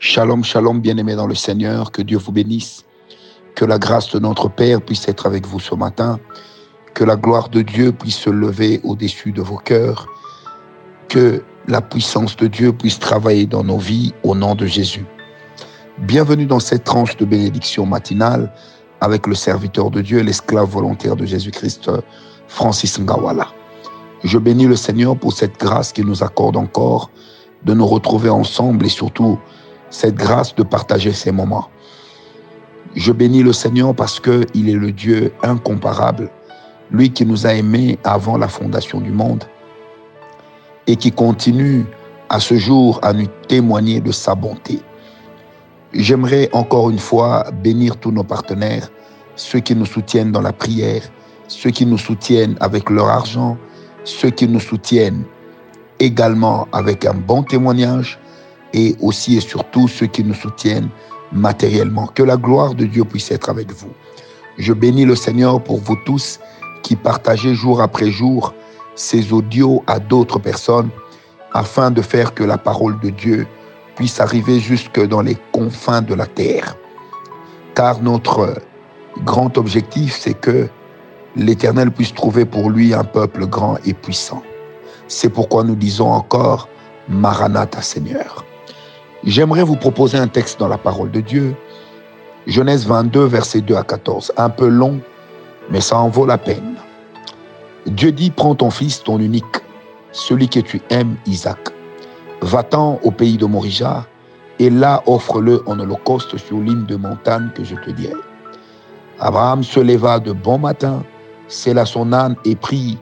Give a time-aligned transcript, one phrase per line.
[0.00, 2.84] Shalom, shalom, bien-aimés dans le Seigneur, que Dieu vous bénisse,
[3.56, 6.20] que la grâce de notre Père puisse être avec vous ce matin,
[6.94, 10.06] que la gloire de Dieu puisse se lever au-dessus de vos cœurs,
[11.08, 15.04] que la puissance de Dieu puisse travailler dans nos vies au nom de Jésus.
[15.98, 18.52] Bienvenue dans cette tranche de bénédiction matinale
[19.00, 21.90] avec le serviteur de Dieu, l'esclave volontaire de Jésus-Christ,
[22.46, 23.48] Francis Ngawala.
[24.22, 27.10] Je bénis le Seigneur pour cette grâce qu'il nous accorde encore
[27.64, 29.40] de nous retrouver ensemble et surtout
[29.90, 31.68] cette grâce de partager ces moments.
[32.94, 36.30] Je bénis le Seigneur parce qu'il est le Dieu incomparable,
[36.90, 39.44] lui qui nous a aimés avant la fondation du monde
[40.86, 41.84] et qui continue
[42.30, 44.80] à ce jour à nous témoigner de sa bonté.
[45.92, 48.90] J'aimerais encore une fois bénir tous nos partenaires,
[49.36, 51.02] ceux qui nous soutiennent dans la prière,
[51.46, 53.56] ceux qui nous soutiennent avec leur argent,
[54.04, 55.24] ceux qui nous soutiennent
[55.98, 58.18] également avec un bon témoignage,
[58.72, 60.88] et aussi et surtout ceux qui nous soutiennent
[61.32, 62.06] matériellement.
[62.06, 63.92] Que la gloire de Dieu puisse être avec vous.
[64.58, 66.40] Je bénis le Seigneur pour vous tous
[66.82, 68.54] qui partagez jour après jour
[68.94, 70.90] ces audios à d'autres personnes
[71.52, 73.46] afin de faire que la parole de Dieu
[73.94, 76.76] puisse arriver jusque dans les confins de la terre.
[77.74, 78.54] Car notre
[79.24, 80.68] grand objectif, c'est que
[81.36, 84.42] l'Éternel puisse trouver pour lui un peuple grand et puissant.
[85.06, 86.68] C'est pourquoi nous disons encore,
[87.08, 88.44] Maranatha Seigneur.
[89.24, 91.56] J'aimerais vous proposer un texte dans la parole de Dieu.
[92.46, 94.32] Genèse 22, versets 2 à 14.
[94.36, 95.00] Un peu long,
[95.70, 96.76] mais ça en vaut la peine.
[97.86, 99.44] Dieu dit, prends ton fils, ton unique,
[100.12, 101.58] celui que tu aimes, Isaac.
[102.42, 104.06] Va-t'en au pays de Morija,
[104.60, 108.14] et là offre-le en holocauste sur l'île de montagne que je te dirai.
[109.18, 111.02] Abraham se leva de bon matin,
[111.48, 112.98] sella son âne et prit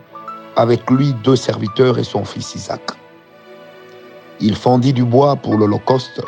[0.56, 2.80] avec lui deux serviteurs et son fils Isaac.
[4.40, 6.22] Il fendit du bois pour l'Holocauste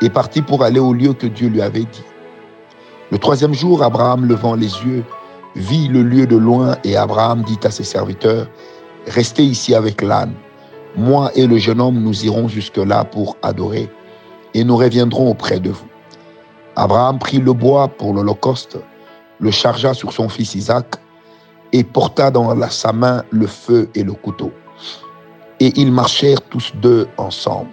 [0.00, 2.04] et partit pour aller au lieu que Dieu lui avait dit.
[3.10, 5.04] Le troisième jour, Abraham, levant les yeux,
[5.54, 8.46] vit le lieu de loin et Abraham dit à ses serviteurs,
[9.06, 10.34] Restez ici avec l'âne.
[10.96, 13.88] Moi et le jeune homme, nous irons jusque-là pour adorer
[14.54, 15.86] et nous reviendrons auprès de vous.
[16.76, 18.78] Abraham prit le bois pour l'Holocauste,
[19.40, 20.94] le chargea sur son fils Isaac
[21.72, 24.52] et porta dans sa main le feu et le couteau.
[25.62, 27.70] Et ils marchèrent tous deux ensemble.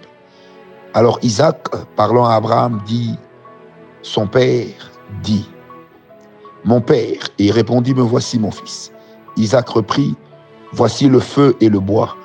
[0.94, 1.58] Alors Isaac,
[1.96, 3.18] parlant à Abraham, dit,
[4.02, 4.92] son père
[5.24, 5.50] dit,
[6.64, 8.92] mon père, et il répondit, me voici mon fils.
[9.36, 10.14] Isaac reprit,
[10.72, 12.16] voici le feu et le bois,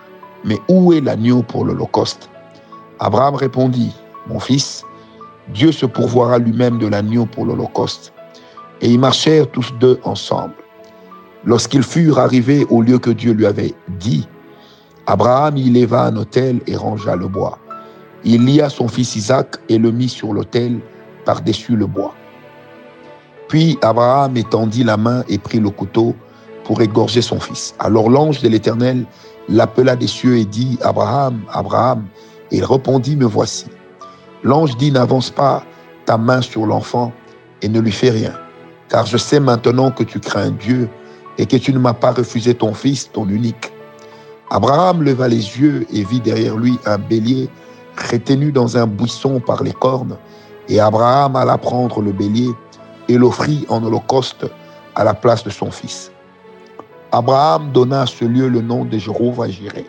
[0.44, 2.30] mais où est l'agneau pour l'Holocauste?
[3.00, 3.92] Abraham répondit,
[4.28, 4.84] mon fils,
[5.48, 8.14] Dieu se pourvoira lui-même de l'agneau pour l'Holocauste.
[8.82, 10.54] Et ils marchèrent tous deux ensemble.
[11.44, 14.28] Lorsqu'ils furent arrivés au lieu que Dieu lui avait dit,
[15.08, 17.60] Abraham y leva un autel et rangea le bois.
[18.24, 20.80] Il lia son fils Isaac et le mit sur l'autel
[21.26, 22.16] par-dessus le bois.
[23.48, 26.16] Puis Abraham étendit la main et prit le couteau
[26.64, 27.76] pour égorger son fils.
[27.78, 29.06] Alors l'ange de l'Éternel
[29.48, 32.06] l'appela des cieux et dit, Abraham, Abraham.
[32.52, 33.68] Et il répondit, me voici.
[34.44, 35.64] L'ange dit, n'avance pas
[36.06, 37.12] ta main sur l'enfant
[37.62, 38.34] et ne lui fais rien,
[38.90, 40.90] car je sais maintenant que tu crains Dieu
[41.38, 43.72] et que tu ne m'as pas refusé ton fils, ton unique.
[44.52, 47.50] Abraham leva les yeux et vit derrière lui un bélier
[48.12, 50.18] retenu dans un buisson par les cornes.
[50.70, 52.50] Et Abraham alla prendre le bélier
[53.08, 54.46] et l'offrit en holocauste
[54.96, 56.12] à la place de son fils.
[57.12, 59.86] Abraham donna à ce lieu le nom de Jéhovah Jireh.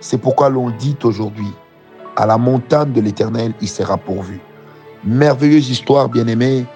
[0.00, 1.52] C'est pourquoi l'on dit aujourd'hui,
[2.16, 4.40] à la montagne de l'Éternel, il sera pourvu.
[5.04, 6.66] Merveilleuse histoire, bien-aimée.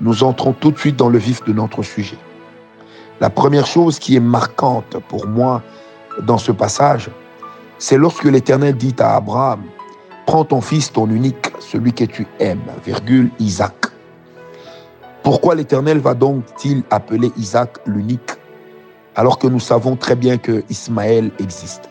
[0.00, 2.18] Nous entrons tout de suite dans le vif de notre sujet.
[3.20, 5.62] La première chose qui est marquante pour moi
[6.20, 7.10] dans ce passage,
[7.78, 9.62] c'est lorsque l'Éternel dit à Abraham,
[10.26, 13.74] prends ton fils, ton unique, celui que tu aimes, virgule, Isaac.
[15.22, 18.32] Pourquoi l'Éternel va donc-il appeler Isaac l'unique
[19.14, 21.88] alors que nous savons très bien que Ismaël existe?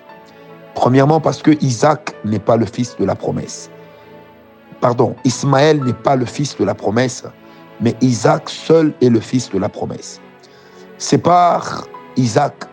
[0.73, 3.69] Premièrement parce que Isaac n'est pas le fils de la promesse.
[4.79, 7.23] Pardon, Ismaël n'est pas le fils de la promesse,
[7.79, 10.19] mais Isaac seul est le fils de la promesse.
[10.97, 12.65] C'est par Isaac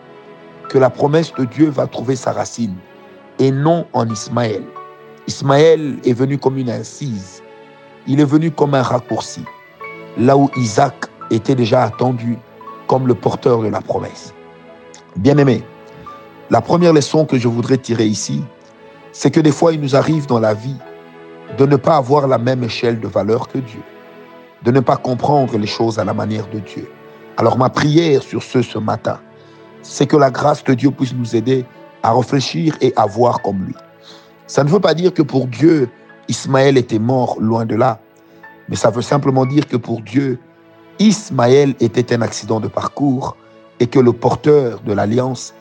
[0.69, 2.75] que la promesse de Dieu va trouver sa racine
[3.39, 4.63] et non en Ismaël.
[5.27, 7.43] Ismaël est venu comme une incise.
[8.07, 9.43] Il est venu comme un raccourci,
[10.17, 12.37] là où Isaac était déjà attendu
[12.87, 14.33] comme le porteur de la promesse.
[15.15, 15.63] Bien-aimé,
[16.49, 18.43] la première leçon que je voudrais tirer ici,
[19.11, 20.77] c'est que des fois il nous arrive dans la vie
[21.57, 23.81] de ne pas avoir la même échelle de valeur que Dieu,
[24.63, 26.89] de ne pas comprendre les choses à la manière de Dieu.
[27.37, 29.19] Alors ma prière sur ce ce matin,
[29.81, 31.65] c'est que la grâce de Dieu puisse nous aider
[32.03, 33.75] à réfléchir et à voir comme lui.
[34.47, 35.89] Ça ne veut pas dire que pour Dieu,
[36.27, 37.99] Ismaël était mort loin de là.
[38.67, 40.39] Mais ça veut simplement dire que pour Dieu,
[40.99, 43.35] Ismaël était un accident de parcours
[43.79, 45.53] et que le porteur de l'alliance,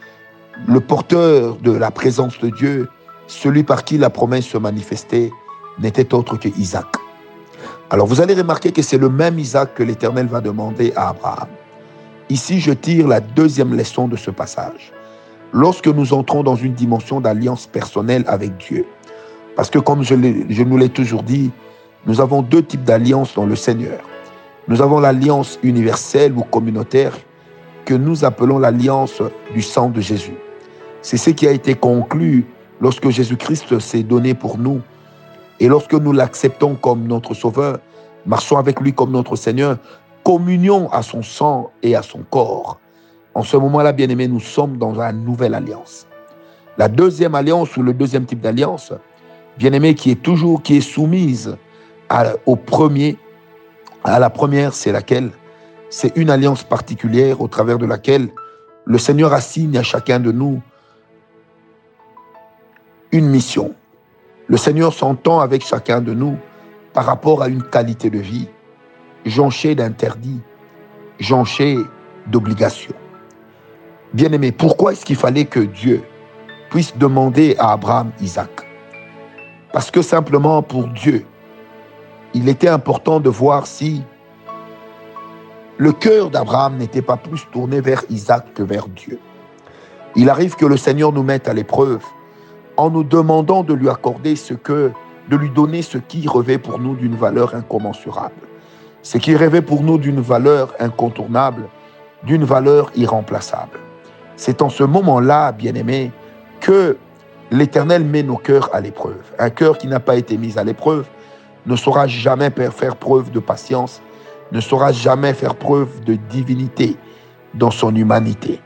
[0.66, 2.88] le porteur de la présence de Dieu,
[3.26, 5.30] celui par qui la promesse se manifestait,
[5.78, 6.86] n'était autre que Isaac.
[7.90, 11.48] Alors vous allez remarquer que c'est le même Isaac que l'Éternel va demander à Abraham.
[12.30, 14.92] Ici, je tire la deuxième leçon de ce passage.
[15.52, 18.86] Lorsque nous entrons dans une dimension d'alliance personnelle avec Dieu,
[19.56, 20.14] parce que comme je,
[20.48, 21.50] je nous l'ai toujours dit,
[22.06, 24.00] nous avons deux types d'alliances dans le Seigneur.
[24.68, 27.16] Nous avons l'alliance universelle ou communautaire
[27.86, 29.22] que nous appelons l'alliance
[29.54, 30.36] du sang de Jésus.
[31.00, 32.44] C'est ce qui a été conclu
[32.80, 34.82] lorsque Jésus-Christ s'est donné pour nous.
[35.58, 37.78] Et lorsque nous l'acceptons comme notre Sauveur,
[38.26, 39.78] marchons avec lui comme notre Seigneur,
[40.28, 42.78] communion à son sang et à son corps.
[43.34, 46.06] En ce moment-là, bien-aimés, nous sommes dans la nouvelle alliance.
[46.76, 48.92] La deuxième alliance ou le deuxième type d'alliance,
[49.56, 51.56] bien-aimé, qui est toujours, qui est soumise
[52.44, 53.16] au premier,
[54.04, 55.30] à la première, c'est laquelle?
[55.88, 58.28] C'est une alliance particulière au travers de laquelle
[58.84, 60.60] le Seigneur assigne à chacun de nous
[63.12, 63.74] une mission.
[64.46, 66.36] Le Seigneur s'entend avec chacun de nous
[66.92, 68.50] par rapport à une qualité de vie,
[69.28, 70.40] jonchée d'interdits,
[71.18, 71.76] jonchée
[72.26, 72.94] d'obligations.
[74.14, 76.02] Bien-aimé, pourquoi est-ce qu'il fallait que Dieu
[76.70, 78.50] puisse demander à Abraham Isaac?
[79.72, 81.24] Parce que simplement pour Dieu,
[82.34, 84.02] il était important de voir si
[85.76, 89.18] le cœur d'Abraham n'était pas plus tourné vers Isaac que vers Dieu.
[90.16, 92.02] Il arrive que le Seigneur nous mette à l'épreuve
[92.76, 94.90] en nous demandant de lui accorder ce que,
[95.28, 98.34] de lui donner ce qui revêt pour nous d'une valeur incommensurable,
[99.02, 101.68] ce qui revêt pour nous d'une valeur incontournable,
[102.24, 103.78] d'une valeur irremplaçable.
[104.36, 106.12] C'est en ce moment-là, bien-aimé,
[106.60, 106.96] que
[107.50, 109.22] l'Éternel met nos cœurs à l'épreuve.
[109.38, 111.06] Un cœur qui n'a pas été mis à l'épreuve,
[111.66, 114.00] ne saura jamais faire preuve de patience,
[114.52, 116.96] ne saura jamais faire preuve de divinité
[117.54, 118.60] dans son humanité.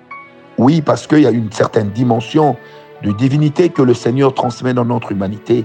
[0.58, 2.56] Oui, parce qu'il y a une certaine dimension
[3.02, 5.64] de divinité que le Seigneur transmet dans notre humanité.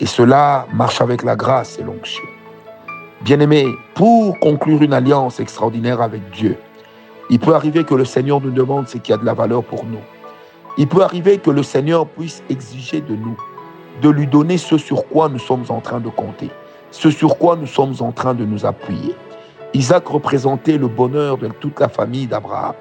[0.00, 2.24] Et cela marche avec la grâce et l'onction.
[3.24, 6.58] Bien-aimés, pour conclure une alliance extraordinaire avec Dieu,
[7.30, 9.86] il peut arriver que le Seigneur nous demande ce qui a de la valeur pour
[9.86, 10.02] nous.
[10.76, 13.38] Il peut arriver que le Seigneur puisse exiger de nous
[14.02, 16.50] de lui donner ce sur quoi nous sommes en train de compter,
[16.90, 19.14] ce sur quoi nous sommes en train de nous appuyer.
[19.72, 22.74] Isaac représentait le bonheur de toute la famille d'Abraham.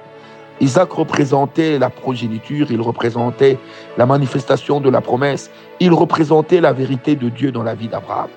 [0.60, 3.58] Isaac représentait la progéniture, il représentait
[3.98, 5.50] la manifestation de la promesse,
[5.80, 8.28] il représentait la vérité de Dieu dans la vie d'Abraham.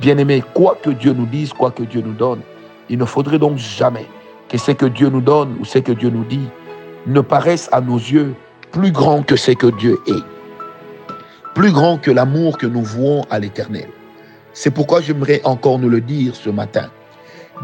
[0.00, 2.40] Bien-aimé, quoi que Dieu nous dise, quoi que Dieu nous donne,
[2.88, 4.06] il ne faudrait donc jamais
[4.48, 6.48] que ce que Dieu nous donne ou ce que Dieu nous dit
[7.06, 8.34] ne paraisse à nos yeux
[8.70, 10.38] plus grand que ce que Dieu est
[11.58, 13.88] plus grand que l'amour que nous vouons à l'Éternel.
[14.52, 16.88] C'est pourquoi j'aimerais encore nous le dire ce matin.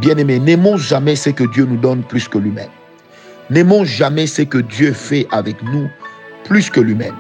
[0.00, 2.70] Bien-aimés, n'aimons jamais ce que Dieu nous donne plus que lui-même.
[3.50, 5.88] N'aimons jamais ce que Dieu fait avec nous
[6.42, 7.14] plus que lui-même.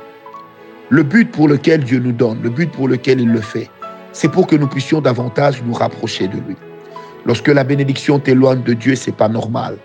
[0.88, 3.70] Le but pour lequel Dieu nous donne, le but pour lequel il le fait,
[4.14, 6.56] c'est pour que nous puissions davantage nous rapprocher de lui.
[7.26, 9.76] Lorsque la bénédiction t'éloigne de Dieu, c'est pas normal.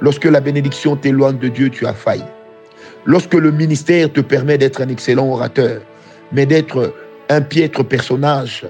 [0.00, 2.24] Lorsque la bénédiction t'éloigne de Dieu, tu as failli.
[3.04, 5.82] Lorsque le ministère te permet d'être un excellent orateur,
[6.32, 6.94] mais d'être
[7.28, 8.66] un piètre personnage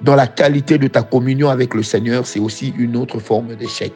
[0.00, 3.92] dans la qualité de ta communion avec le Seigneur, c'est aussi une autre forme d'échec.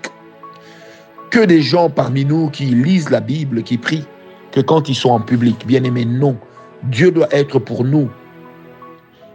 [1.31, 4.07] Que des gens parmi nous qui lisent la Bible, qui prient,
[4.51, 6.37] que quand ils sont en public, bien aimés, non.
[6.83, 8.11] Dieu doit être pour nous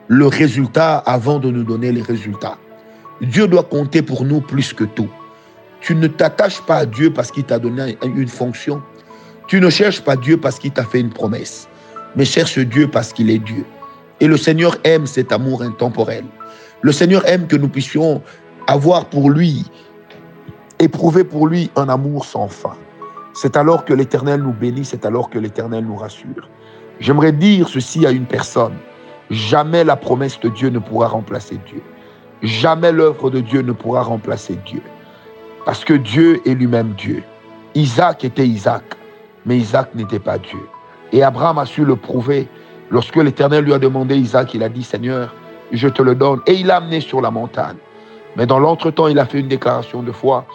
[0.08, 2.58] le résultat avant de nous donner les résultats.
[3.22, 5.10] Dieu doit compter pour nous plus que tout.
[5.82, 8.82] Tu ne t'attaches pas à Dieu parce qu'il t'a donné une fonction.
[9.48, 11.68] Tu ne cherches pas Dieu parce qu'il t'a fait une promesse
[12.18, 13.64] mais cherche Dieu parce qu'il est Dieu.
[14.20, 16.26] Et le Seigneur aime cet amour intemporel.
[16.82, 18.22] Le Seigneur aime que nous puissions
[18.68, 19.66] avoir pour lui,
[20.80, 22.76] éprouver pour lui un amour sans fin.
[23.34, 26.50] C'est alors que l'Éternel nous bénit, c'est alors que l'Éternel nous rassure.
[27.00, 28.74] J'aimerais dire ceci à une personne.
[29.30, 31.82] Jamais la promesse de Dieu ne pourra remplacer Dieu.
[32.44, 34.82] Jamais l'œuvre de Dieu ne pourra remplacer Dieu.
[35.66, 37.24] Parce que Dieu est lui-même Dieu.
[37.76, 38.84] Isaac était Isaac,
[39.46, 40.60] mais Isaac n'était pas Dieu.
[41.12, 42.48] Et Abraham a su le prouver.
[42.90, 45.34] Lorsque l'Éternel lui a demandé Isaac, il a dit, Seigneur,
[45.72, 46.40] je te le donne.
[46.48, 47.76] Et il l'a amené sur la montagne.
[48.38, 50.46] Mais dans l'entretemps, il a fait une déclaration de foi.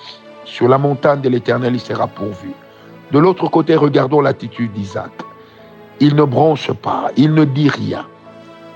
[0.45, 2.53] Sur la montagne de l'Éternel, il sera pourvu.
[3.11, 5.13] De l'autre côté, regardons l'attitude d'Isaac.
[6.01, 8.07] Il ne bronche pas, il ne dit rien.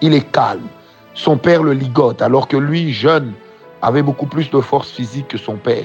[0.03, 0.67] Il est calme.
[1.15, 3.33] Son père le ligote, alors que lui, jeune,
[3.83, 5.85] avait beaucoup plus de force physique que son père.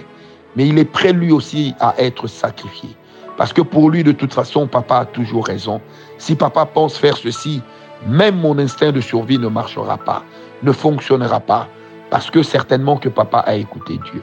[0.56, 2.90] Mais il est prêt lui aussi à être sacrifié.
[3.38, 5.82] Parce que pour lui, de toute façon, papa a toujours raison.
[6.18, 7.62] Si papa pense faire ceci,
[8.08, 10.24] même mon instinct de survie ne marchera pas,
[10.64, 11.68] ne fonctionnera pas,
[12.10, 14.22] parce que certainement que papa a écouté Dieu.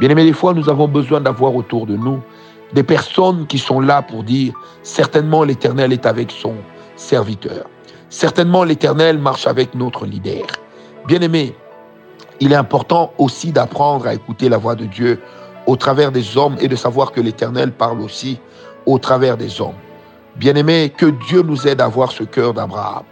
[0.00, 2.20] Bien aimé, des fois, nous avons besoin d'avoir autour de nous
[2.72, 4.52] des personnes qui sont là pour dire,
[4.82, 6.54] certainement l'Éternel est avec son
[6.96, 7.66] serviteur.
[8.10, 10.46] Certainement l'Éternel marche avec notre leader.
[11.06, 11.54] Bien aimé,
[12.40, 15.20] il est important aussi d'apprendre à écouter la voix de Dieu
[15.66, 18.40] au travers des hommes et de savoir que l'Éternel parle aussi
[18.86, 19.76] au travers des hommes.
[20.36, 23.02] Bien-aimé, que Dieu nous aide à avoir ce cœur d'Abraham.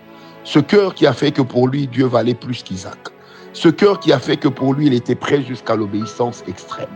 [0.44, 3.08] Ce cœur qui a fait que pour lui, Dieu valait plus qu'Isaac.
[3.52, 6.94] Ce cœur qui a fait que pour lui, il était prêt jusqu'à l'obéissance extrême.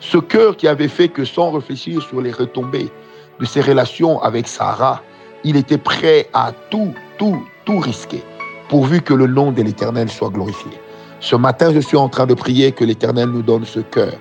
[0.00, 2.90] Ce cœur qui avait fait que sans réfléchir sur les retombées
[3.38, 5.02] de ses relations avec Sarah,
[5.46, 8.22] il était prêt à tout, tout, tout risquer,
[8.68, 10.72] pourvu que le nom de l'Éternel soit glorifié.
[11.20, 14.12] Ce matin, je suis en train de prier que l'Éternel nous donne ce cœur,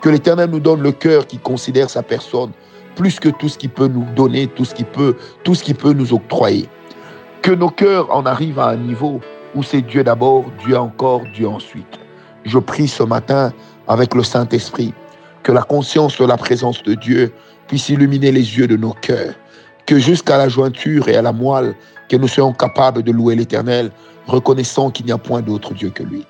[0.00, 2.50] que l'Éternel nous donne le cœur qui considère sa personne
[2.96, 5.74] plus que tout ce qu'il peut nous donner, tout ce qu'il peut, tout ce qui
[5.74, 6.66] peut nous octroyer.
[7.42, 9.20] Que nos cœurs en arrivent à un niveau
[9.54, 12.00] où c'est Dieu d'abord, Dieu encore, Dieu ensuite.
[12.44, 13.52] Je prie ce matin
[13.86, 14.94] avec le Saint-Esprit
[15.42, 17.32] que la conscience de la présence de Dieu
[17.68, 19.34] puisse illuminer les yeux de nos cœurs,
[19.90, 21.74] que jusqu'à la jointure et à la moelle,
[22.08, 23.90] que nous soyons capables de louer l'Éternel,
[24.28, 26.24] reconnaissant qu'il n'y a point d'autre Dieu que lui.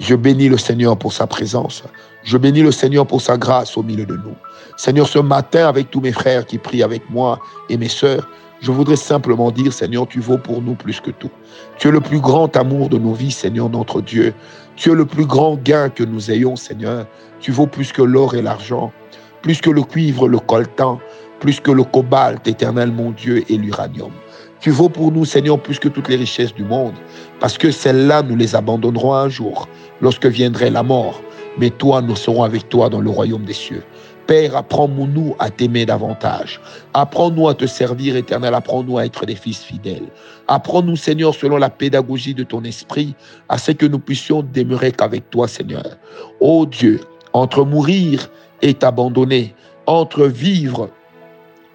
[0.00, 1.82] Je bénis le Seigneur pour sa présence.
[2.24, 4.34] Je bénis le Seigneur pour sa grâce au milieu de nous.
[4.76, 7.40] Seigneur, ce matin, avec tous mes frères qui prient avec moi
[7.70, 8.28] et mes sœurs,
[8.60, 11.30] je voudrais simplement dire, Seigneur, tu vaux pour nous plus que tout.
[11.78, 14.34] Tu es le plus grand amour de nos vies, Seigneur notre Dieu.
[14.76, 17.06] Tu es le plus grand gain que nous ayons, Seigneur.
[17.40, 18.92] Tu vaux plus que l'or et l'argent,
[19.40, 21.00] plus que le cuivre, le coltan,
[21.40, 24.12] plus que le cobalt, éternel mon Dieu, et l'uranium.
[24.60, 26.94] Tu vaux pour nous, Seigneur, plus que toutes les richesses du monde,
[27.40, 29.68] parce que celles-là, nous les abandonnerons un jour,
[30.02, 31.22] lorsque viendrait la mort.
[31.58, 33.82] Mais toi, nous serons avec toi dans le royaume des cieux.
[34.26, 36.60] Père, apprends-nous à t'aimer davantage.
[36.94, 38.54] Apprends-nous à te servir, éternel.
[38.54, 40.06] Apprends-nous à être des fils fidèles.
[40.46, 43.14] Apprends-nous, Seigneur, selon la pédagogie de ton esprit,
[43.48, 45.96] à ce que nous puissions demeurer qu'avec toi, Seigneur.
[46.38, 47.00] Ô Dieu,
[47.32, 48.30] entre mourir
[48.62, 49.54] et t'abandonner,
[49.86, 50.90] entre vivre,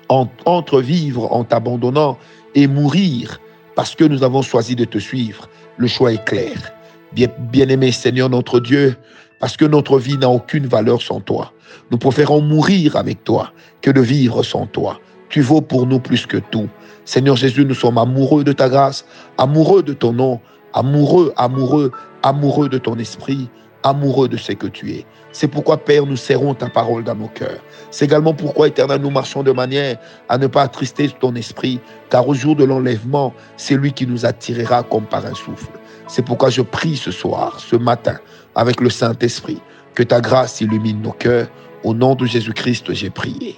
[0.10, 2.18] entre vivre en t'abandonnant
[2.54, 3.40] et mourir
[3.76, 5.50] parce que nous avons choisi de te suivre.
[5.78, 6.74] Le choix est clair.
[7.14, 8.96] Bien-aimé Seigneur notre Dieu,
[9.40, 11.54] parce que notre vie n'a aucune valeur sans toi.
[11.92, 15.00] Nous préférons mourir avec toi que de vivre sans toi.
[15.30, 16.70] Tu vaux pour nous plus que tout.
[17.04, 19.06] Seigneur Jésus, nous sommes amoureux de ta grâce,
[19.38, 20.40] amoureux de ton nom,
[20.74, 21.92] amoureux, amoureux,
[22.24, 23.50] amoureux de ton esprit,
[23.86, 25.06] amoureux de ce que tu es.
[25.32, 27.60] C'est pourquoi, Père, nous serrons ta parole dans nos cœurs.
[27.92, 32.28] C'est également pourquoi, Éternel, nous marchons de manière à ne pas attrister ton esprit, car
[32.28, 35.70] au jour de l'enlèvement, c'est lui qui nous attirera comme par un souffle.
[36.08, 38.18] C'est pourquoi je prie ce soir, ce matin,
[38.56, 39.62] avec le Saint-Esprit,
[39.94, 41.48] que ta grâce illumine nos cœurs.
[41.84, 43.56] Au nom de Jésus-Christ, j'ai prié.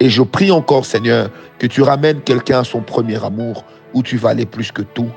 [0.00, 4.16] Et je prie encore, Seigneur, que tu ramènes quelqu'un à son premier amour, où tu
[4.16, 5.10] vas aller plus que tout,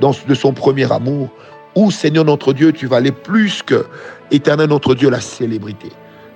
[0.00, 1.28] dans, de son premier amour,
[1.74, 3.86] où, Seigneur notre Dieu, tu aller plus que,
[4.30, 5.90] éternel notre Dieu, la célébrité.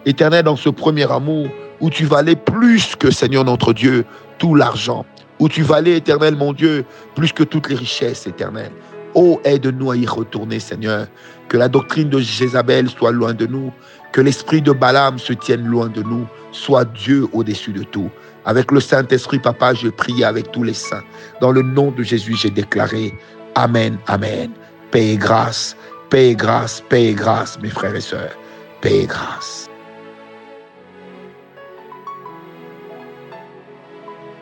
[0.05, 1.49] Éternel, dans ce premier amour,
[1.81, 4.05] où tu aller plus que, Seigneur notre Dieu,
[4.39, 5.05] tout l'argent,
[5.39, 6.85] où tu aller, éternel mon Dieu,
[7.15, 8.73] plus que toutes les richesses éternelles.
[9.15, 11.07] Oh, aide-nous à y retourner, Seigneur.
[11.49, 13.71] Que la doctrine de Jézabel soit loin de nous.
[14.12, 16.27] Que l'esprit de Balaam se tienne loin de nous.
[16.51, 18.11] Soit Dieu au-dessus de tout.
[18.45, 21.03] Avec le Saint-Esprit, Papa, je prie avec tous les saints.
[21.41, 23.15] Dans le nom de Jésus, j'ai déclaré
[23.55, 24.51] Amen, Amen.
[24.93, 25.75] Paix grâce,
[26.11, 28.37] paix et grâce, paix et grâce, mes frères et sœurs.
[28.83, 29.71] Paix et grâce.